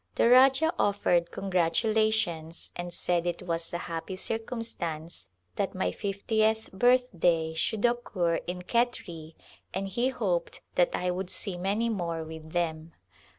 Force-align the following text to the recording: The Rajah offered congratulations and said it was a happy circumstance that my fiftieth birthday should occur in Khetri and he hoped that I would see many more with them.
The 0.15 0.31
Rajah 0.31 0.73
offered 0.79 1.29
congratulations 1.29 2.71
and 2.75 2.91
said 2.91 3.27
it 3.27 3.43
was 3.43 3.71
a 3.71 3.77
happy 3.77 4.15
circumstance 4.15 5.27
that 5.57 5.75
my 5.75 5.91
fiftieth 5.91 6.71
birthday 6.71 7.53
should 7.53 7.85
occur 7.85 8.37
in 8.47 8.63
Khetri 8.63 9.35
and 9.75 9.87
he 9.87 10.07
hoped 10.09 10.61
that 10.73 10.95
I 10.95 11.11
would 11.11 11.29
see 11.29 11.55
many 11.55 11.87
more 11.87 12.23
with 12.23 12.51
them. 12.51 12.93